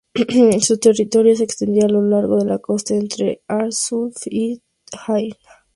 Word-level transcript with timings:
Su 0.61 0.79
territorio 0.79 1.35
se 1.35 1.43
extendía 1.43 1.85
a 1.85 1.87
lo 1.87 2.01
largo 2.01 2.39
de 2.39 2.45
la 2.45 2.57
costa 2.57 2.95
entre 2.95 3.43
Arsuf 3.47 4.25
y 4.25 4.59
Haifa. 5.05 5.67